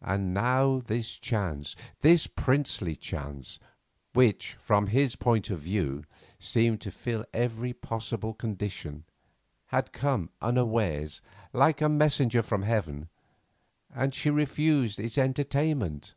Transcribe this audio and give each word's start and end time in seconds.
And 0.00 0.32
now 0.32 0.78
this 0.78 1.18
chance, 1.18 1.74
this 2.00 2.28
princely 2.28 2.94
chance, 2.94 3.58
which, 4.12 4.52
from 4.60 4.86
his 4.86 5.16
point 5.16 5.50
of 5.50 5.58
view, 5.58 6.04
seemed 6.38 6.80
to 6.82 6.92
fill 6.92 7.24
every 7.34 7.72
possible 7.72 8.34
condition, 8.34 9.02
had 9.74 9.92
come 9.92 10.30
unawares, 10.40 11.20
like 11.52 11.80
a 11.80 11.88
messenger 11.88 12.40
from 12.40 12.62
Heaven, 12.62 13.08
and 13.92 14.14
she 14.14 14.30
refused 14.30 15.00
its 15.00 15.18
entertainment. 15.18 16.14